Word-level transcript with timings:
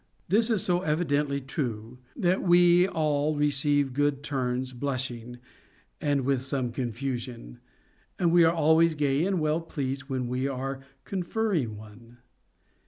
This 0.29 0.49
is 0.49 0.63
so 0.63 0.79
evidently 0.81 1.39
true, 1.39 1.99
that 2.15 2.41
we 2.41 2.87
all 2.87 3.35
re 3.35 3.51
ceive 3.51 3.93
good 3.93 4.23
turns 4.23 4.73
blushing 4.73 5.37
and 6.01 6.21
with 6.21 6.41
some 6.41 6.71
confusion, 6.71 7.59
but 8.17 8.29
we 8.29 8.43
are 8.43 8.51
always 8.51 8.95
gay 8.95 9.23
and 9.23 9.39
well 9.39 9.61
pleased 9.61 10.09
when 10.09 10.27
we 10.27 10.47
are 10.47 10.81
conferring 11.05 11.77
one. 11.77 12.17